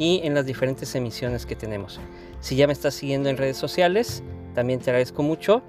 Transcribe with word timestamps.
y 0.00 0.22
en 0.24 0.34
las 0.34 0.46
diferentes 0.46 0.94
emisiones 0.94 1.44
que 1.44 1.54
tenemos. 1.54 2.00
Si 2.40 2.56
ya 2.56 2.66
me 2.66 2.72
estás 2.72 2.94
siguiendo 2.94 3.28
en 3.28 3.36
redes 3.36 3.58
sociales, 3.58 4.22
también 4.54 4.80
te 4.80 4.88
agradezco 4.88 5.22
mucho. 5.22 5.62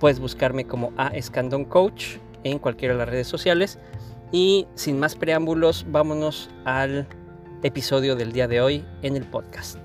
Puedes 0.00 0.18
buscarme 0.18 0.66
como 0.66 0.92
A 0.96 1.06
Escandón 1.08 1.64
Coach 1.64 2.16
en 2.42 2.58
cualquiera 2.58 2.94
de 2.94 2.98
las 2.98 3.08
redes 3.08 3.28
sociales. 3.28 3.78
Y 4.32 4.66
sin 4.74 4.98
más 4.98 5.14
preámbulos, 5.14 5.86
vámonos 5.88 6.50
al 6.64 7.06
episodio 7.62 8.16
del 8.16 8.32
día 8.32 8.48
de 8.48 8.60
hoy 8.60 8.84
en 9.02 9.14
el 9.14 9.22
podcast. 9.22 9.78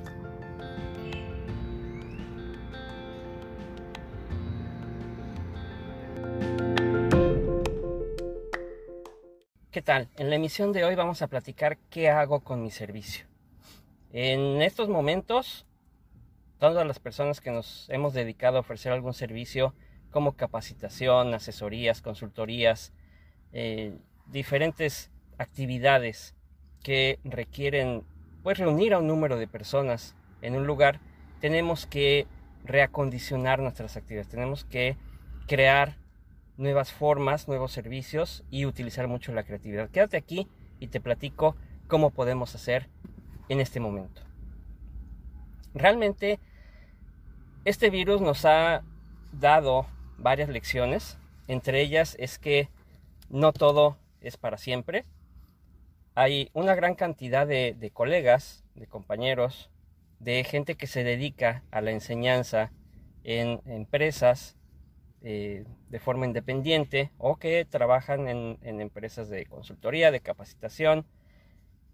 ¿Qué 9.72 9.84
tal? 9.84 10.10
En 10.18 10.30
la 10.32 10.36
emisión 10.36 10.74
de 10.74 10.84
hoy 10.84 10.96
vamos 10.96 11.22
a 11.22 11.28
platicar 11.28 11.78
qué 11.92 12.10
hago 12.10 12.40
con 12.40 12.64
mi 12.64 12.72
servicio. 12.72 13.29
En 14.12 14.62
estos 14.62 14.90
momentos, 14.90 15.68
todas 16.58 16.86
las 16.86 17.00
personas 17.00 17.42
que 17.42 17.52
nos 17.52 17.88
hemos 17.90 18.14
dedicado 18.14 18.58
a 18.58 18.62
ofrecer 18.62 18.92
algún 18.92 19.14
servicio 19.14 19.76
como 20.10 20.34
capacitación, 20.34 21.34
asesorías, 21.34 22.02
consultorías, 22.02 22.92
eh, 23.54 23.98
diferentes 24.26 25.12
actividades 25.38 26.36
que 26.84 27.20
requieren 27.24 28.04
pues 28.42 28.58
reunir 28.58 28.94
a 28.94 29.00
un 29.00 29.08
número 29.08 29.38
de 29.38 29.48
personas 29.48 30.16
en 30.42 30.56
un 30.56 30.66
lugar, 30.66 31.02
tenemos 31.40 31.86
que 31.86 32.26
reacondicionar 32.64 33.60
nuestras 33.60 33.96
actividades, 33.96 34.30
tenemos 34.30 34.64
que 34.66 34.98
crear 35.48 35.98
nuevas 36.58 36.92
formas, 36.92 37.48
nuevos 37.48 37.72
servicios 37.72 38.44
y 38.50 38.66
utilizar 38.66 39.08
mucho 39.08 39.34
la 39.34 39.44
creatividad. 39.44 39.90
Quédate 39.90 40.18
aquí 40.18 40.48
y 40.80 40.88
te 40.88 41.00
platico 41.00 41.56
cómo 41.88 42.10
podemos 42.12 42.56
hacer 42.56 42.90
en 43.50 43.60
este 43.60 43.80
momento. 43.80 44.22
Realmente 45.74 46.40
este 47.66 47.90
virus 47.90 48.22
nos 48.22 48.46
ha 48.46 48.84
dado 49.32 49.86
varias 50.18 50.50
lecciones, 50.50 51.18
entre 51.48 51.82
ellas 51.82 52.16
es 52.20 52.40
que 52.40 52.70
no 53.30 53.54
todo 53.54 53.98
es 54.22 54.38
para 54.38 54.58
siempre. 54.58 55.06
Hay 56.16 56.50
una 56.54 56.76
gran 56.76 56.96
cantidad 56.96 57.48
de, 57.48 57.92
colegas, 57.94 58.64
de 58.76 58.88
compañeros, 58.88 59.70
de 60.20 60.44
gente 60.44 60.76
que 60.76 60.88
se 60.88 61.04
dedica 61.04 61.64
a 61.72 61.82
la 61.82 61.92
enseñanza 61.92 62.72
en 63.24 63.62
empresas 63.66 64.58
eh, 65.22 65.66
de 65.90 66.00
forma 66.00 66.26
independiente 66.26 67.12
o 67.18 67.38
que 67.38 67.66
trabajan 67.66 68.28
en, 68.28 68.58
en, 68.62 68.82
empresas 68.82 69.30
de 69.30 69.46
consultoría, 69.46 70.12
de 70.12 70.22
capacitación, 70.22 71.06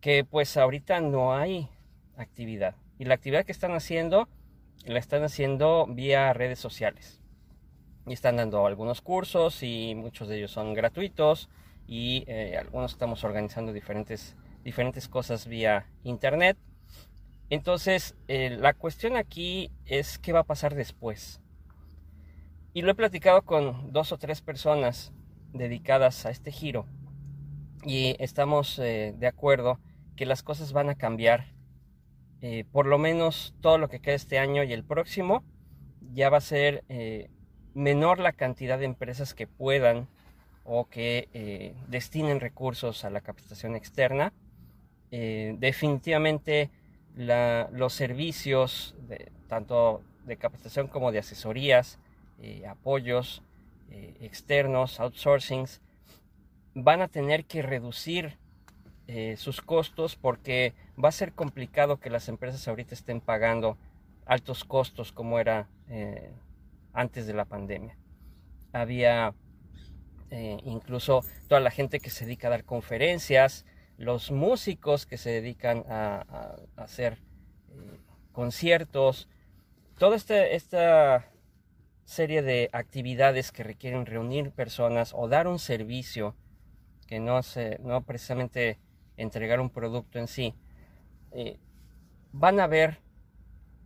que 0.06 0.24
pues 0.24 0.56
ahorita 0.56 1.02
no 1.02 1.36
hay 1.36 1.68
actividad. 2.16 2.76
Y 3.00 3.06
la 3.06 3.16
actividad 3.16 3.44
que 3.44 3.52
están 3.52 3.72
haciendo, 3.72 4.30
la 4.86 5.00
están 5.00 5.24
haciendo 5.24 5.88
vía 5.88 6.32
redes 6.32 6.60
sociales. 6.60 7.24
Y 8.06 8.14
están 8.14 8.36
dando 8.36 8.68
algunos 8.68 9.02
cursos 9.02 9.64
y 9.64 9.96
muchos 9.96 10.28
de 10.28 10.38
ellos 10.38 10.52
son 10.52 10.76
gratuitos 10.76 11.50
y 11.88 12.24
eh, 12.28 12.56
algunos 12.56 12.92
estamos 12.92 13.24
organizando 13.24 13.74
diferentes, 13.74 14.36
diferentes 14.64 15.08
cosas 15.08 15.48
vía 15.48 15.88
internet. 16.04 16.56
Entonces, 17.50 18.16
eh, 18.28 18.56
la 18.60 18.76
cuestión 18.76 19.18
aquí 19.18 19.72
es 19.88 20.20
qué 20.20 20.34
va 20.34 20.42
a 20.42 20.44
pasar 20.44 20.76
después. 20.76 21.42
Y 22.76 22.84
lo 22.84 22.92
he 22.92 22.96
platicado 22.96 23.42
con 23.42 23.92
dos 23.92 24.12
o 24.12 24.20
tres 24.20 24.42
personas 24.42 25.12
dedicadas 25.52 26.28
a 26.28 26.30
este 26.30 26.52
giro 26.52 26.86
y 27.84 28.16
estamos 28.20 28.80
eh, 28.80 29.16
de 29.18 29.28
acuerdo 29.28 29.80
que 30.16 30.26
las 30.26 30.44
cosas 30.44 30.74
van 30.74 30.90
a 30.90 30.96
cambiar. 30.96 31.54
por 32.72 32.86
lo 32.86 33.00
menos 33.00 33.56
todo 33.60 33.80
lo 33.80 33.90
que 33.90 34.02
queda 34.02 34.14
este 34.16 34.38
año 34.38 34.64
y 34.64 34.72
el 34.72 34.84
próximo 34.84 35.44
ya 36.14 36.30
va 36.30 36.38
a 36.38 36.42
ser 36.42 36.84
menor 37.74 38.20
la 38.20 38.34
cantidad 38.34 38.80
de 38.80 38.86
empresas 38.86 39.34
que 39.34 39.48
puedan 39.48 40.08
o 40.66 40.90
que 40.90 41.30
eh, 41.34 41.76
destinen 41.88 42.40
recursos 42.40 43.06
a 43.06 43.12
la 43.12 43.22
capacitación 43.22 43.76
externa. 43.76 44.34
Eh, 45.12 45.56
definitivamente 45.60 46.72
los 47.16 47.94
servicios, 47.94 48.94
tanto 49.48 50.02
de 50.26 50.36
capacitación 50.36 50.88
como 50.88 51.14
de 51.14 51.20
asesorías, 51.20 51.98
eh, 52.42 52.66
apoyos 52.68 53.42
externos, 54.20 55.00
outsourcings, 55.00 55.80
van 56.74 57.02
a 57.02 57.08
tener 57.08 57.46
que 57.46 57.62
reducir 57.62 58.38
sus 59.38 59.62
costos 59.62 60.16
porque 60.16 60.74
va 61.02 61.10
a 61.10 61.12
ser 61.12 61.34
complicado 61.34 62.00
que 62.00 62.10
las 62.10 62.28
empresas 62.28 62.68
ahorita 62.68 62.96
estén 62.96 63.22
pagando 63.22 63.78
altos 64.26 64.64
costos 64.64 65.12
como 65.12 65.40
era 65.40 65.68
antes 66.92 67.28
de 67.28 67.34
la 67.34 67.46
pandemia. 67.46 67.98
Había 68.74 69.34
eh, 70.32 70.58
incluso 70.64 71.24
toda 71.48 71.62
la 71.62 71.72
gente 71.72 72.00
que 72.00 72.10
se 72.10 72.26
dedica 72.26 72.48
a 72.48 72.52
dar 72.52 72.64
conferencias, 72.64 73.66
los 73.98 74.32
músicos 74.32 75.06
que 75.06 75.18
se 75.18 75.30
dedican 75.30 75.86
a, 75.88 76.58
hacer 76.76 77.20
eh, 77.70 78.00
conciertos, 78.32 79.30
toda 79.98 80.16
este, 80.16 80.56
esta 80.56 81.32
serie 82.06 82.42
de 82.42 82.70
actividades 82.74 83.52
que 83.52 83.64
requieren 83.64 84.06
reunir 84.06 84.52
personas 84.52 85.14
o 85.16 85.28
dar 85.28 85.48
un 85.48 85.60
servicio 85.60 86.36
que 87.08 87.20
no, 87.20 87.44
se, 87.44 87.80
no 87.84 88.02
precisamente 88.04 88.80
entregar 89.18 89.60
un 89.60 89.70
producto 89.70 90.20
en 90.20 90.28
sí, 90.28 90.54
eh, 91.32 91.58
van 92.32 92.60
a 92.60 92.68
ver 92.68 93.00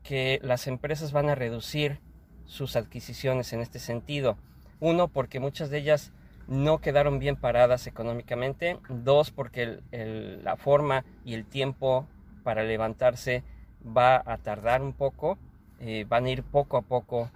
que 0.03 0.39
las 0.43 0.67
empresas 0.67 1.11
van 1.11 1.29
a 1.29 1.35
reducir 1.35 1.99
sus 2.45 2.75
adquisiciones 2.75 3.53
en 3.53 3.61
este 3.61 3.79
sentido. 3.79 4.37
Uno, 4.79 5.07
porque 5.07 5.39
muchas 5.39 5.69
de 5.69 5.77
ellas 5.79 6.11
no 6.47 6.79
quedaron 6.79 7.19
bien 7.19 7.35
paradas 7.35 7.85
económicamente. 7.85 8.79
Dos, 8.89 9.29
porque 9.29 9.79
la 9.91 10.57
forma 10.57 11.05
y 11.23 11.35
el 11.35 11.45
tiempo 11.45 12.07
para 12.43 12.63
levantarse 12.63 13.43
va 13.85 14.21
a 14.25 14.37
tardar 14.37 14.81
un 14.81 14.93
poco. 14.93 15.37
Eh, 15.79 16.05
van 16.09 16.25
a 16.25 16.29
ir 16.29 16.43
poco 16.43 16.77
a 16.77 16.81
poco 16.81 17.29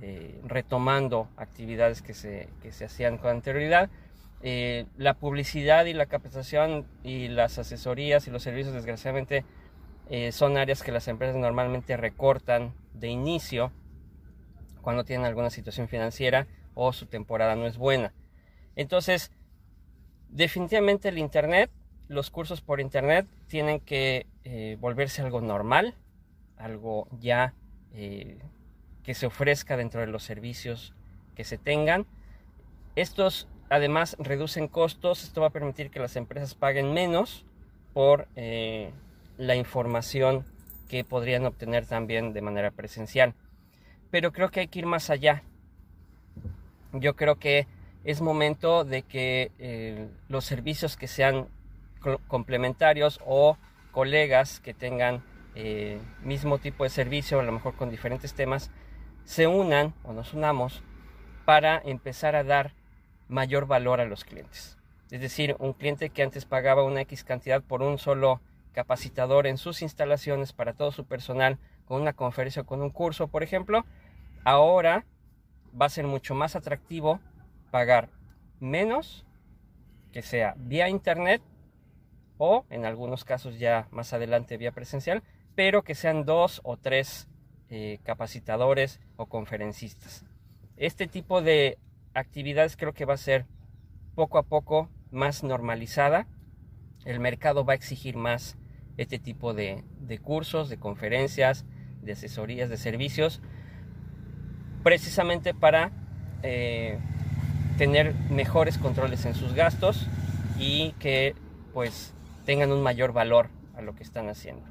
eh, 0.00 0.40
retomando 0.44 1.28
actividades 1.36 2.02
que 2.02 2.14
se, 2.14 2.48
que 2.62 2.72
se 2.72 2.84
hacían 2.84 3.16
con 3.16 3.30
anterioridad. 3.30 3.88
Eh, 4.42 4.86
la 4.96 5.14
publicidad 5.14 5.84
y 5.86 5.94
la 5.94 6.06
capacitación 6.06 6.86
y 7.02 7.28
las 7.28 7.58
asesorías 7.58 8.26
y 8.26 8.30
los 8.30 8.42
servicios, 8.42 8.74
desgraciadamente, 8.74 9.44
son 10.30 10.56
áreas 10.56 10.82
que 10.82 10.90
las 10.90 11.06
empresas 11.06 11.36
normalmente 11.36 11.94
recortan 11.98 12.72
de 12.94 13.08
inicio 13.08 13.72
cuando 14.80 15.04
tienen 15.04 15.26
alguna 15.26 15.50
situación 15.50 15.86
financiera 15.86 16.46
o 16.74 16.94
su 16.94 17.04
temporada 17.04 17.56
no 17.56 17.66
es 17.66 17.76
buena. 17.76 18.14
Entonces, 18.74 19.32
definitivamente 20.28 21.08
el 21.08 21.18
Internet, 21.18 21.70
los 22.06 22.30
cursos 22.30 22.60
por 22.60 22.80
Internet 22.80 23.26
tienen 23.48 23.80
que 23.80 24.26
eh, 24.44 24.76
volverse 24.80 25.20
algo 25.20 25.40
normal, 25.40 25.94
algo 26.56 27.08
ya 27.20 27.52
eh, 27.92 28.38
que 29.02 29.14
se 29.14 29.26
ofrezca 29.26 29.76
dentro 29.76 30.00
de 30.00 30.06
los 30.06 30.22
servicios 30.22 30.94
que 31.34 31.44
se 31.44 31.58
tengan. 31.58 32.06
Estos 32.94 33.48
además 33.70 34.16
reducen 34.18 34.68
costos, 34.68 35.24
esto 35.24 35.40
va 35.40 35.48
a 35.48 35.50
permitir 35.50 35.90
que 35.90 36.00
las 36.00 36.16
empresas 36.16 36.54
paguen 36.54 36.92
menos 36.92 37.44
por 37.92 38.28
eh, 38.36 38.92
la 39.36 39.56
información 39.56 40.44
que 40.88 41.04
podrían 41.04 41.44
obtener 41.46 41.86
también 41.86 42.32
de 42.32 42.42
manera 42.42 42.70
presencial 42.70 43.34
pero 44.10 44.32
creo 44.32 44.50
que 44.50 44.60
hay 44.60 44.68
que 44.68 44.80
ir 44.80 44.86
más 44.86 45.10
allá. 45.10 45.42
Yo 46.92 47.16
creo 47.16 47.36
que 47.36 47.66
es 48.04 48.20
momento 48.20 48.84
de 48.84 49.02
que 49.02 49.52
eh, 49.58 50.08
los 50.28 50.44
servicios 50.44 50.96
que 50.96 51.08
sean 51.08 51.48
complementarios 52.28 53.20
o 53.26 53.58
colegas 53.90 54.60
que 54.60 54.72
tengan 54.72 55.22
eh, 55.54 55.98
mismo 56.22 56.58
tipo 56.58 56.84
de 56.84 56.90
servicio, 56.90 57.40
a 57.40 57.42
lo 57.42 57.52
mejor 57.52 57.74
con 57.74 57.90
diferentes 57.90 58.34
temas, 58.34 58.70
se 59.24 59.46
unan 59.46 59.92
o 60.04 60.12
nos 60.12 60.32
unamos 60.32 60.82
para 61.44 61.82
empezar 61.84 62.36
a 62.36 62.44
dar 62.44 62.72
mayor 63.28 63.66
valor 63.66 64.00
a 64.00 64.04
los 64.04 64.24
clientes. 64.24 64.76
Es 65.10 65.20
decir, 65.20 65.56
un 65.58 65.72
cliente 65.72 66.10
que 66.10 66.22
antes 66.22 66.44
pagaba 66.44 66.84
una 66.84 67.02
X 67.02 67.24
cantidad 67.24 67.62
por 67.62 67.82
un 67.82 67.98
solo 67.98 68.40
capacitador 68.72 69.46
en 69.46 69.56
sus 69.56 69.82
instalaciones 69.82 70.52
para 70.52 70.74
todo 70.74 70.92
su 70.92 71.04
personal 71.04 71.58
con 71.86 72.00
una 72.02 72.12
conferencia 72.12 72.62
o 72.62 72.66
con 72.66 72.82
un 72.82 72.90
curso, 72.90 73.28
por 73.28 73.42
ejemplo, 73.42 73.84
ahora 74.44 75.06
va 75.80 75.86
a 75.86 75.90
ser 75.90 76.06
mucho 76.06 76.34
más 76.34 76.56
atractivo 76.56 77.20
pagar 77.70 78.10
menos, 78.60 79.26
que 80.12 80.22
sea 80.22 80.54
vía 80.58 80.88
internet 80.88 81.42
o 82.36 82.64
en 82.70 82.84
algunos 82.84 83.24
casos 83.24 83.58
ya 83.58 83.88
más 83.90 84.12
adelante 84.12 84.56
vía 84.56 84.72
presencial, 84.72 85.22
pero 85.54 85.82
que 85.82 85.94
sean 85.94 86.24
dos 86.24 86.60
o 86.64 86.76
tres 86.76 87.28
eh, 87.70 87.98
capacitadores 88.04 89.00
o 89.16 89.26
conferencistas. 89.26 90.24
Este 90.76 91.06
tipo 91.06 91.42
de 91.42 91.78
actividades 92.14 92.76
creo 92.76 92.92
que 92.92 93.04
va 93.04 93.14
a 93.14 93.18
ser 93.18 93.46
poco 94.14 94.38
a 94.38 94.42
poco 94.42 94.90
más 95.10 95.42
normalizada. 95.42 96.26
El 97.04 97.20
mercado 97.20 97.64
va 97.64 97.72
a 97.72 97.76
exigir 97.76 98.16
más 98.16 98.56
este 98.96 99.18
tipo 99.18 99.54
de, 99.54 99.84
cursos, 100.22 100.68
de 100.68 100.78
conferencias, 100.78 101.64
de 102.02 102.12
asesorías, 102.12 102.68
de 102.68 102.76
servicios, 102.76 103.40
precisamente 104.82 105.54
para 105.54 105.92
eh, 106.42 106.98
tener 107.78 108.14
mejores 108.30 108.76
controles 108.78 109.24
en 109.24 109.34
sus 109.34 109.54
gastos 109.54 110.08
y 110.58 110.92
que 110.98 111.34
pues 111.72 112.14
tengan 112.44 112.72
un 112.72 112.82
mayor 112.82 113.12
valor 113.12 113.50
a 113.76 113.82
lo 113.82 113.94
que 113.94 114.02
están 114.02 114.28
haciendo. 114.28 114.64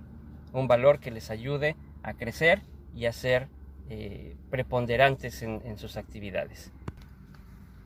Un 0.52 0.68
valor 0.68 1.00
que 1.00 1.12
les 1.12 1.30
ayude 1.32 1.76
a 2.04 2.14
crecer 2.14 2.62
y 2.94 3.06
a 3.06 3.14
ser 3.14 3.48
eh, 3.90 4.36
preponderantes 4.50 5.42
en, 5.44 5.78
sus 5.78 5.96
actividades. 5.96 6.74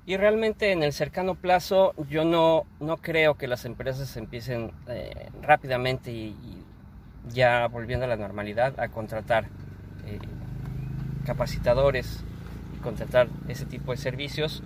Y 0.06 0.18
realmente 0.18 0.72
en 0.72 0.82
el 0.82 0.94
cercano 0.94 1.36
plazo 1.36 1.94
yo 2.10 2.26
no, 2.26 2.66
no 2.80 2.98
creo 2.98 3.36
que 3.36 3.48
las 3.48 3.66
empresas 3.66 4.18
empiecen 4.18 4.72
eh, 4.88 5.30
rápidamente 5.42 6.12
y, 6.12 6.36
ya 7.30 7.68
volviendo 7.68 8.06
a 8.06 8.10
la 8.10 8.18
normalidad 8.18 8.80
a 8.80 8.90
contratar 8.90 9.46
eh, 10.08 10.18
capacitadores 11.24 12.24
y 12.76 12.80
contratar 12.82 13.28
ese 13.48 13.68
tipo 13.68 13.92
de 13.92 13.98
servicios 13.98 14.64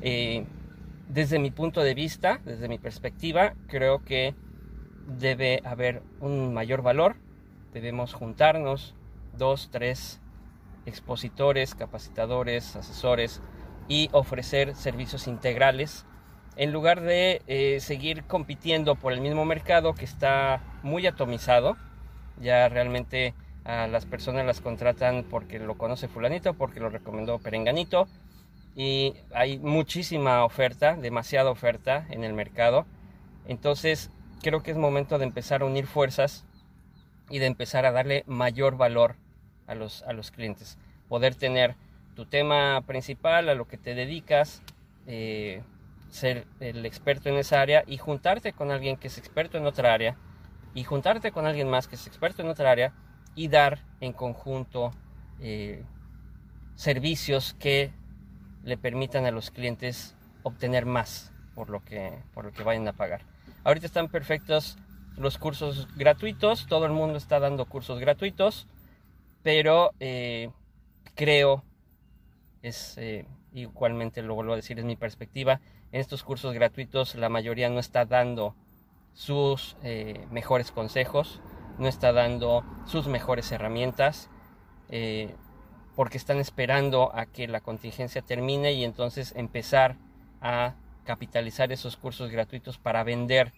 eh, 0.00 0.46
desde 1.08 1.38
mi 1.38 1.50
punto 1.50 1.82
de 1.82 1.92
vista, 1.92 2.40
desde 2.46 2.68
mi 2.68 2.78
perspectiva, 2.78 3.52
creo 3.68 4.02
que 4.02 4.34
debe 5.18 5.60
haber 5.64 6.02
un 6.20 6.54
mayor 6.54 6.80
valor. 6.80 7.16
Debemos 7.74 8.14
juntarnos 8.14 8.94
dos, 9.36 9.68
tres 9.70 10.20
expositores, 10.86 11.74
capacitadores, 11.74 12.76
asesores 12.76 13.42
y 13.92 14.08
ofrecer 14.12 14.74
servicios 14.74 15.26
integrales 15.26 16.06
en 16.56 16.72
lugar 16.72 17.02
de 17.02 17.42
eh, 17.46 17.78
seguir 17.80 18.24
compitiendo 18.24 18.94
por 18.94 19.12
el 19.12 19.20
mismo 19.20 19.44
mercado 19.44 19.92
que 19.92 20.06
está 20.06 20.62
muy 20.82 21.06
atomizado. 21.06 21.76
Ya 22.40 22.70
realmente 22.70 23.34
a 23.64 23.88
las 23.88 24.06
personas 24.06 24.46
las 24.46 24.62
contratan 24.62 25.26
porque 25.28 25.58
lo 25.58 25.76
conoce 25.76 26.08
fulanito, 26.08 26.54
porque 26.54 26.80
lo 26.80 26.88
recomendó 26.88 27.38
perenganito 27.38 28.08
y 28.74 29.12
hay 29.34 29.58
muchísima 29.58 30.42
oferta, 30.42 30.96
demasiada 30.96 31.50
oferta 31.50 32.06
en 32.08 32.24
el 32.24 32.32
mercado. 32.32 32.86
Entonces 33.46 34.10
creo 34.40 34.62
que 34.62 34.70
es 34.70 34.78
momento 34.78 35.18
de 35.18 35.26
empezar 35.26 35.60
a 35.60 35.66
unir 35.66 35.86
fuerzas 35.86 36.46
y 37.28 37.40
de 37.40 37.46
empezar 37.46 37.84
a 37.84 37.92
darle 37.92 38.24
mayor 38.26 38.78
valor 38.78 39.16
a 39.66 39.74
los, 39.74 40.02
a 40.04 40.14
los 40.14 40.30
clientes. 40.30 40.78
Poder 41.10 41.34
tener 41.34 41.76
tu 42.14 42.26
tema 42.26 42.82
principal, 42.86 43.48
a 43.48 43.54
lo 43.54 43.66
que 43.66 43.78
te 43.78 43.94
dedicas, 43.94 44.62
eh, 45.06 45.62
ser 46.10 46.46
el 46.60 46.84
experto 46.84 47.28
en 47.28 47.36
esa 47.36 47.60
área 47.60 47.84
y 47.86 47.96
juntarte 47.96 48.52
con 48.52 48.70
alguien 48.70 48.96
que 48.96 49.08
es 49.08 49.18
experto 49.18 49.56
en 49.56 49.66
otra 49.66 49.94
área 49.94 50.16
y 50.74 50.84
juntarte 50.84 51.32
con 51.32 51.46
alguien 51.46 51.68
más 51.68 51.88
que 51.88 51.96
es 51.96 52.06
experto 52.06 52.42
en 52.42 52.48
otra 52.48 52.70
área 52.70 52.92
y 53.34 53.48
dar 53.48 53.80
en 54.00 54.12
conjunto 54.12 54.92
eh, 55.40 55.84
servicios 56.74 57.54
que 57.54 57.92
le 58.64 58.76
permitan 58.76 59.24
a 59.24 59.30
los 59.30 59.50
clientes 59.50 60.14
obtener 60.42 60.86
más 60.86 61.32
por 61.54 61.70
lo 61.70 61.84
que, 61.84 62.12
por 62.34 62.44
lo 62.44 62.52
que 62.52 62.62
vayan 62.62 62.88
a 62.88 62.92
pagar. 62.92 63.22
Ahorita 63.64 63.86
están 63.86 64.08
perfectos 64.08 64.76
los 65.16 65.38
cursos 65.38 65.88
gratuitos, 65.96 66.66
todo 66.66 66.86
el 66.86 66.92
mundo 66.92 67.18
está 67.18 67.38
dando 67.38 67.66
cursos 67.66 68.00
gratuitos, 68.00 68.66
pero 69.42 69.92
eh, 70.00 70.50
creo, 71.14 71.64
es 72.62 72.96
eh, 72.98 73.26
igualmente 73.52 74.22
lo 74.22 74.34
vuelvo 74.34 74.52
a 74.52 74.56
decir, 74.56 74.78
es 74.78 74.84
mi 74.84 74.96
perspectiva, 74.96 75.60
en 75.92 76.00
estos 76.00 76.22
cursos 76.22 76.54
gratuitos 76.54 77.14
la 77.14 77.28
mayoría 77.28 77.68
no 77.68 77.80
está 77.80 78.04
dando 78.04 78.54
sus 79.12 79.76
eh, 79.82 80.26
mejores 80.30 80.70
consejos, 80.70 81.40
no 81.78 81.88
está 81.88 82.12
dando 82.12 82.64
sus 82.86 83.08
mejores 83.08 83.50
herramientas 83.52 84.28
porque 85.96 86.18
están 86.18 86.38
esperando 86.38 87.14
a 87.14 87.24
que 87.24 87.48
la 87.48 87.60
contingencia 87.60 88.20
termine 88.20 88.72
y 88.72 88.84
entonces 88.84 89.32
empezar 89.36 89.96
a 90.42 90.74
capitalizar 91.04 91.72
esos 91.72 91.96
cursos 91.96 92.30
gratuitos 92.30 92.78
para 92.78 93.04
vender 93.04 93.52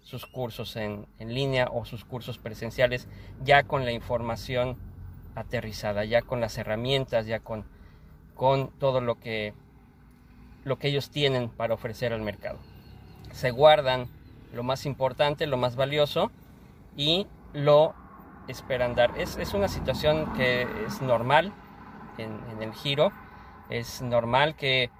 sus 0.00 0.26
cursos 0.26 0.76
en, 0.76 1.06
línea 1.18 1.68
o 1.72 1.84
sus 1.84 2.04
cursos 2.04 2.38
presenciales 2.38 3.08
ya 3.42 3.64
con 3.64 3.84
la 3.84 3.92
información 3.92 4.78
aterrizada, 5.34 6.04
ya 6.04 6.22
con 6.22 6.40
las 6.40 6.56
herramientas, 6.58 7.26
ya 7.26 7.40
con, 7.40 7.66
con 8.36 8.68
todo 8.78 9.00
lo 9.00 9.18
que, 9.18 9.52
lo 10.64 10.78
que 10.78 10.88
ellos 10.88 11.10
tienen 11.10 11.48
para 11.48 11.74
ofrecer 11.74 12.12
al 12.12 12.22
mercado. 12.22 12.58
Se 13.32 13.50
guardan 13.50 14.06
lo 14.52 14.62
más 14.62 14.86
importante, 14.86 15.46
lo 15.46 15.56
más 15.56 15.74
valioso 15.74 16.30
y 16.96 17.26
lo 17.52 17.94
esperan 18.46 18.94
dar. 18.94 19.18
Es, 19.18 19.36
es 19.36 19.54
una 19.54 19.68
situación 19.68 20.32
que 20.34 20.68
es 20.86 21.02
normal, 21.02 21.52
en, 22.18 22.62
el 22.62 22.72
giro. 22.72 23.12
Es 23.68 24.02
normal 24.02 24.54
que 24.56 24.90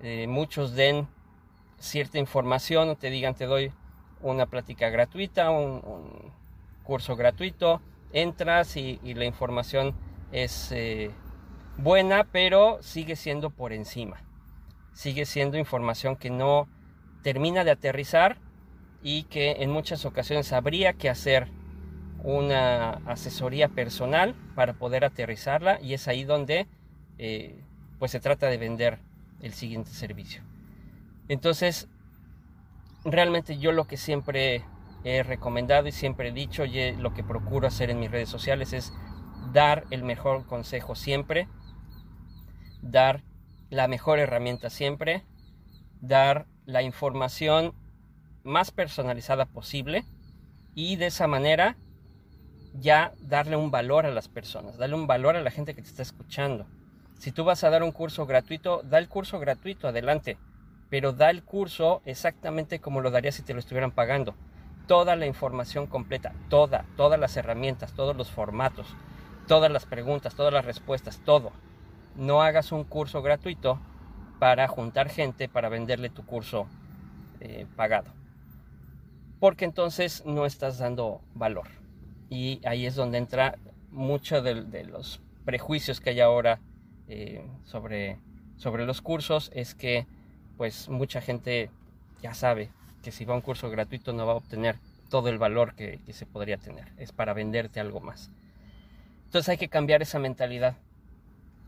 eh, 0.00 0.26
muchos 0.28 0.74
den 0.74 1.08
cierta 1.78 2.18
información, 2.18 2.96
te 2.96 3.10
digan 3.10 3.34
te 3.34 3.46
doy 3.46 3.72
una 4.22 4.46
plática 4.46 4.88
gratuita, 4.88 5.50
un, 5.50 6.32
curso 6.82 7.16
gratuito, 7.16 7.80
entras 8.12 8.76
y, 8.76 8.98
la 9.14 9.24
información 9.24 9.94
es 10.32 10.70
eh, 10.72 11.10
buena, 11.76 12.24
pero 12.24 12.78
sigue 12.82 13.16
siendo 13.16 13.50
por 13.50 13.72
encima. 13.72 14.22
Sigue 14.92 15.26
siendo 15.26 15.58
información 15.58 16.16
que 16.16 16.30
no 16.30 16.68
termina 17.22 17.64
de 17.64 17.72
aterrizar 17.72 18.38
y 19.02 19.24
que 19.24 19.62
en 19.62 19.70
muchas 19.70 20.04
ocasiones 20.04 20.52
habría 20.52 20.94
que 20.94 21.08
hacer 21.10 21.48
una 22.22 22.92
asesoría 23.06 23.68
personal 23.68 24.34
para 24.54 24.74
poder 24.74 25.04
aterrizarla 25.04 25.80
y 25.80 25.92
es 25.94 26.08
ahí 26.08 26.24
donde 26.24 26.66
eh, 27.18 27.62
pues 27.98 28.12
se 28.12 28.20
trata 28.20 28.48
de 28.48 28.56
vender 28.56 28.98
el 29.40 29.52
siguiente 29.52 29.90
servicio. 29.90 30.42
Entonces, 31.28 31.88
realmente 33.04 33.58
yo 33.58 33.72
lo 33.72 33.86
que 33.86 33.96
siempre 33.96 34.64
he 35.04 35.22
recomendado 35.22 35.86
y 35.86 35.92
siempre 35.92 36.30
he 36.30 36.32
dicho 36.32 36.64
y 36.64 36.92
lo 36.96 37.12
que 37.12 37.22
procuro 37.22 37.66
hacer 37.66 37.90
en 37.90 38.00
mis 38.00 38.10
redes 38.10 38.30
sociales 38.30 38.72
es 38.72 38.92
dar 39.52 39.84
el 39.90 40.02
mejor 40.02 40.46
consejo 40.46 40.94
siempre, 40.94 41.46
dar 42.84 43.22
la 43.70 43.88
mejor 43.88 44.18
herramienta 44.18 44.70
siempre, 44.70 45.24
dar 46.00 46.46
la 46.66 46.82
información 46.82 47.74
más 48.44 48.70
personalizada 48.70 49.46
posible 49.46 50.04
y 50.74 50.96
de 50.96 51.06
esa 51.06 51.26
manera 51.26 51.76
ya 52.74 53.12
darle 53.20 53.56
un 53.56 53.70
valor 53.70 54.06
a 54.06 54.10
las 54.10 54.28
personas, 54.28 54.76
darle 54.76 54.96
un 54.96 55.06
valor 55.06 55.36
a 55.36 55.42
la 55.42 55.50
gente 55.50 55.74
que 55.74 55.82
te 55.82 55.88
está 55.88 56.02
escuchando. 56.02 56.66
Si 57.18 57.32
tú 57.32 57.44
vas 57.44 57.64
a 57.64 57.70
dar 57.70 57.82
un 57.82 57.92
curso 57.92 58.26
gratuito, 58.26 58.82
da 58.82 58.98
el 58.98 59.08
curso 59.08 59.38
gratuito, 59.38 59.88
adelante, 59.88 60.36
pero 60.90 61.12
da 61.12 61.30
el 61.30 61.42
curso 61.42 62.02
exactamente 62.04 62.80
como 62.80 63.00
lo 63.00 63.10
darías 63.10 63.36
si 63.36 63.42
te 63.42 63.54
lo 63.54 63.60
estuvieran 63.60 63.92
pagando. 63.92 64.34
Toda 64.86 65.16
la 65.16 65.26
información 65.26 65.86
completa, 65.86 66.34
toda, 66.50 66.84
todas 66.96 67.18
las 67.18 67.36
herramientas, 67.36 67.94
todos 67.94 68.14
los 68.16 68.30
formatos, 68.30 68.88
todas 69.46 69.70
las 69.70 69.86
preguntas, 69.86 70.34
todas 70.34 70.52
las 70.52 70.64
respuestas, 70.66 71.20
todo. 71.24 71.52
No 72.16 72.42
hagas 72.42 72.72
un 72.72 72.84
curso 72.84 73.22
gratuito 73.22 73.80
para 74.38 74.68
juntar 74.68 75.08
gente 75.08 75.48
para 75.48 75.68
venderle 75.68 76.10
tu 76.10 76.24
curso 76.24 76.66
eh, 77.40 77.66
pagado. 77.76 78.10
Porque 79.40 79.64
entonces 79.64 80.24
no 80.24 80.46
estás 80.46 80.78
dando 80.78 81.20
valor 81.34 81.68
y 82.30 82.60
ahí 82.66 82.86
es 82.86 82.94
donde 82.94 83.18
entra 83.18 83.58
mucho 83.90 84.42
de, 84.42 84.84
los 84.84 85.20
prejuicios 85.44 86.00
que 86.00 86.10
hay 86.10 86.20
ahora 86.20 86.60
eh, 87.08 87.46
sobre, 87.64 88.18
sobre 88.56 88.86
los 88.86 89.02
cursos, 89.02 89.50
es 89.54 89.74
que 89.74 90.06
pues 90.56 90.88
mucha 90.88 91.20
gente 91.20 91.70
ya 92.22 92.34
sabe 92.34 92.70
que 93.02 93.12
si 93.12 93.24
va 93.24 93.34
a 93.34 93.36
un 93.36 93.42
curso 93.42 93.70
gratuito 93.70 94.12
no 94.12 94.26
va 94.26 94.32
a 94.32 94.36
obtener 94.36 94.78
todo 95.10 95.28
el 95.28 95.38
valor 95.38 95.74
que, 95.74 96.00
que 96.06 96.12
se 96.12 96.26
podría 96.26 96.56
tener, 96.56 96.92
es 96.96 97.12
para 97.12 97.34
venderte 97.34 97.78
algo 97.78 98.00
más. 98.00 98.30
Entonces 99.26 99.48
hay 99.50 99.58
que 99.58 99.68
cambiar 99.68 100.00
esa 100.02 100.18
mentalidad 100.18 100.76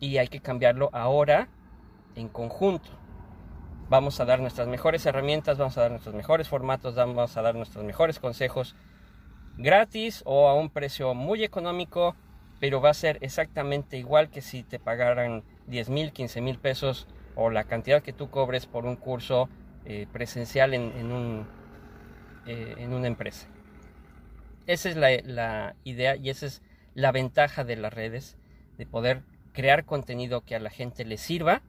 y 0.00 0.18
hay 0.18 0.28
que 0.28 0.40
cambiarlo 0.40 0.90
ahora 0.92 1.48
en 2.14 2.28
conjunto. 2.28 2.88
Vamos 3.88 4.18
a 4.20 4.24
dar 4.24 4.40
nuestras 4.40 4.66
mejores 4.66 5.06
herramientas, 5.06 5.58
vamos 5.58 5.78
a 5.78 5.82
dar 5.82 5.90
nuestros 5.90 6.14
mejores 6.14 6.48
formatos, 6.48 6.94
vamos 6.94 7.36
a 7.36 7.42
dar 7.42 7.54
nuestros 7.54 7.84
mejores 7.84 8.18
consejos 8.18 8.74
gratis 9.56 10.22
o 10.26 10.48
a 10.48 10.54
un 10.54 10.70
precio 10.70 11.14
muy 11.14 11.44
económico 11.44 12.14
pero 12.60 12.80
va 12.80 12.90
a 12.90 12.94
ser 12.94 13.18
exactamente 13.20 13.98
igual 13.98 14.30
que 14.30 14.40
si 14.40 14.62
te 14.62 14.78
pagaran 14.78 15.42
10 15.66 15.90
mil, 15.90 16.12
15 16.12 16.40
mil 16.40 16.58
pesos 16.58 17.06
o 17.34 17.50
la 17.50 17.64
cantidad 17.64 18.02
que 18.02 18.12
tú 18.12 18.30
cobres 18.30 18.66
por 18.66 18.86
un 18.86 18.96
curso 18.96 19.48
eh, 19.84 20.06
presencial 20.10 20.72
en, 20.74 21.12
un, 21.12 21.46
eh, 22.46 22.74
en, 22.78 22.94
una 22.94 23.06
empresa. 23.06 23.46
Esa 24.66 24.88
es 24.88 24.96
la, 24.96 25.10
la, 25.22 25.76
idea 25.84 26.16
y 26.16 26.30
esa 26.30 26.46
es 26.46 26.62
la 26.94 27.12
ventaja 27.12 27.62
de 27.62 27.76
las 27.76 27.92
redes, 27.92 28.38
de 28.78 28.86
poder 28.86 29.22
crear 29.56 29.86
contenido 29.86 30.42
que 30.42 30.54
a 30.54 30.60
la 30.60 30.68
gente 30.68 31.06
le 31.06 31.16
sirva 31.16 31.62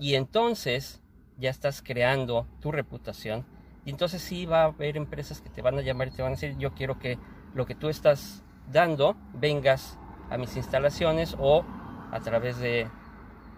y 0.00 0.14
entonces 0.14 1.02
ya 1.36 1.50
estás 1.50 1.82
creando 1.82 2.46
tu 2.60 2.72
reputación 2.72 3.44
y 3.84 3.90
entonces 3.90 4.22
sí 4.22 4.46
va 4.46 4.62
a 4.62 4.64
haber 4.68 4.96
empresas 4.96 5.42
que 5.42 5.50
te 5.50 5.60
van 5.60 5.78
a 5.78 5.82
llamar 5.82 6.08
y 6.08 6.12
te 6.12 6.22
van 6.22 6.32
a 6.32 6.36
decir 6.36 6.56
yo 6.56 6.72
quiero 6.72 6.98
que 6.98 7.18
lo 7.52 7.66
que 7.66 7.74
tú 7.74 7.90
estás 7.90 8.42
dando 8.72 9.14
vengas 9.34 9.98
a 10.30 10.38
mis 10.38 10.56
instalaciones 10.56 11.36
o 11.38 11.66
a 12.12 12.20
través 12.20 12.58
de, 12.58 12.88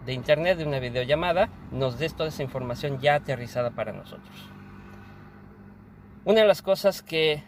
de 0.05 0.13
internet, 0.13 0.59
de 0.59 0.67
una 0.67 0.81
videollamada, 0.81 1.49
nos 1.71 1.97
des 1.97 2.17
toda 2.17 2.31
esa 2.31 2.43
información 2.43 2.99
ya 2.99 3.15
aterrizada 3.15 3.71
para 3.71 3.93
nosotros. 3.93 4.51
Una 6.25 6.41
de 6.41 6.47
las 6.49 6.61
cosas 6.61 7.03
que 7.03 7.45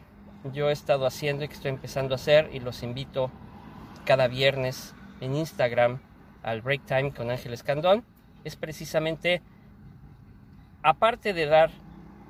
yo 0.52 0.70
he 0.70 0.72
estado 0.72 1.04
haciendo 1.04 1.44
y 1.44 1.48
que 1.48 1.54
estoy 1.54 1.70
empezando 1.70 2.14
a 2.14 2.16
hacer 2.16 2.50
y 2.52 2.60
los 2.60 2.84
invito 2.84 3.32
cada 4.04 4.28
viernes 4.28 4.94
en 5.20 5.34
Instagram 5.34 5.98
al 6.42 6.62
Break 6.62 6.84
Time 6.86 7.12
con 7.12 7.30
Ángel 7.30 7.52
Escandón 7.52 8.04
es 8.44 8.56
precisamente, 8.56 9.42
aparte 10.82 11.32
de 11.32 11.46
dar 11.46 11.70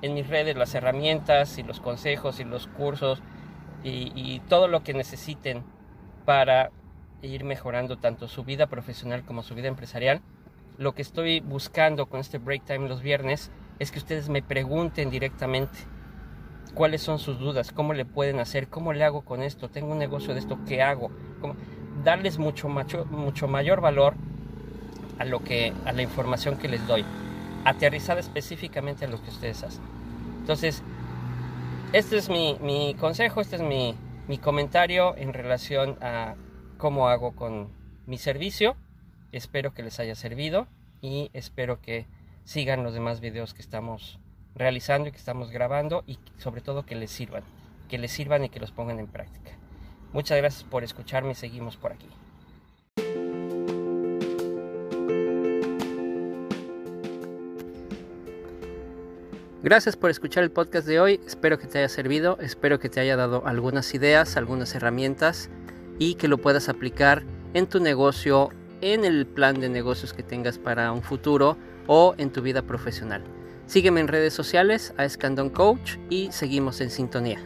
en 0.03 0.15
mis 0.15 0.29
redes 0.29 0.57
las 0.57 0.75
herramientas 0.75 1.59
y 1.59 1.63
los 1.63 1.81
consejos 1.81 2.41
y 2.41 2.45
los 2.45 2.67
cursos 2.67 3.23
y, 3.85 4.41
todo 4.49 4.69
lo 4.69 4.83
que 4.83 4.93
necesiten 4.93 5.63
para 6.25 6.71
ir 7.23 7.45
mejorando 7.45 7.99
tanto 7.99 8.29
su 8.29 8.45
vida 8.45 8.67
profesional 8.67 9.25
como 9.25 9.43
su 9.43 9.55
vida 9.55 9.69
empresarial. 9.69 10.21
Lo 10.79 10.95
que 10.95 11.03
estoy 11.03 11.41
buscando 11.41 12.07
con 12.07 12.21
este 12.21 12.39
break 12.39 12.65
time 12.65 12.89
los 12.89 13.03
viernes 13.03 13.51
es 13.79 13.91
que 13.91 13.99
ustedes 13.99 14.29
me 14.29 14.43
pregunten 14.43 15.11
directamente 15.11 15.79
cuáles 16.75 17.03
son 17.03 17.19
sus 17.19 17.39
dudas, 17.39 17.73
cómo 17.73 17.93
le 17.95 18.05
pueden 18.05 18.41
hacer, 18.41 18.69
cómo 18.69 18.93
le 18.93 19.05
hago 19.05 19.23
con 19.23 19.43
esto, 19.43 19.69
tengo 19.69 19.93
un 19.93 19.99
negocio 19.99 20.35
de 20.35 20.41
esto, 20.41 20.59
¿qué 20.67 20.83
hago? 20.83 21.11
Darles 22.05 22.39
mucho, 22.39 22.69
mucho, 22.69 23.05
mucho 23.07 23.49
mayor 23.49 23.81
valor 23.81 24.15
a, 25.19 25.25
lo 25.25 25.43
que, 25.43 25.73
a 25.85 25.93
la 25.93 26.03
información 26.03 26.57
que 26.57 26.69
les 26.69 26.87
doy, 26.87 27.05
aterrizada 27.65 28.21
específicamente 28.21 29.05
a 29.05 29.09
lo 29.09 29.23
que 29.23 29.31
ustedes 29.31 29.63
hacen. 29.63 29.83
Entonces, 30.41 30.83
este 31.93 32.17
es 32.17 32.29
mi, 32.29 32.57
mi 32.61 32.95
consejo, 32.95 33.41
este 33.41 33.57
es 33.57 33.63
mi, 33.63 33.95
mi 34.29 34.39
comentario 34.39 35.17
en 35.17 35.33
relación 35.33 35.97
a 36.01 36.35
cómo 36.77 37.09
hago 37.09 37.35
con 37.35 37.69
mi 38.07 38.19
servicio. 38.19 38.77
Espero 39.33 39.75
que 39.75 39.83
les 39.83 40.01
haya 40.01 40.15
servido 40.15 40.67
y 41.01 41.31
espero 41.33 41.81
que 41.81 42.07
sigan 42.45 42.83
los 42.83 42.95
demás 42.95 43.21
videos 43.21 43.53
que 43.53 43.63
estamos 43.63 44.19
realizando 44.55 45.09
y 45.09 45.13
que 45.13 45.19
estamos 45.19 45.51
grabando 45.51 46.03
y 46.07 46.19
sobre 46.39 46.61
todo 46.61 46.87
que 46.87 46.95
les 46.95 47.11
sirvan, 47.11 47.43
que 47.89 47.99
les 47.99 48.11
sirvan 48.11 48.45
y 48.45 48.49
que 48.49 48.61
los 48.61 48.73
pongan 48.73 48.99
en 48.99 49.07
práctica. 49.07 49.58
Muchas 50.13 50.39
gracias 50.39 50.65
por 50.65 50.85
escucharme 50.85 51.33
y 51.33 51.35
seguimos 51.35 51.77
por 51.77 51.93
aquí. 51.93 52.09
Gracias 59.61 59.97
por 59.97 60.09
escuchar 60.09 60.45
el 60.45 60.53
podcast 60.53 60.87
de 60.87 61.01
hoy, 61.01 61.21
espero 61.27 61.59
que 61.59 61.67
te 61.67 61.79
haya 61.79 61.89
servido, 61.89 62.39
espero 62.41 62.79
que 62.79 62.89
te 62.89 63.01
haya 63.01 63.17
dado 63.17 63.45
algunas 63.45 63.93
ideas, 63.93 64.37
algunas 64.37 64.73
herramientas 64.75 65.51
y 65.99 66.15
que 66.15 66.29
lo 66.29 66.39
puedas 66.39 66.69
aplicar 66.69 67.25
en 67.55 67.67
tu 67.67 67.81
negocio, 67.81 68.51
en 68.81 69.05
el 69.05 69.27
plan 69.27 69.59
de 69.59 69.69
negocios 69.69 70.15
que 70.15 70.23
tengas 70.23 70.59
para 70.59 70.93
un 70.93 71.03
futuro 71.03 71.57
o 71.89 72.15
en 72.19 72.31
tu 72.31 72.41
vida 72.41 72.63
profesional. 72.63 73.25
Sígueme 73.67 74.01
en 74.01 74.09
redes 74.09 74.33
sociales 74.33 74.95
a 74.97 75.05
Escandón 75.05 75.51
Coach 75.51 75.97
y 76.09 76.31
seguimos 76.31 76.81
en 76.81 76.91
sintonía. 76.91 77.41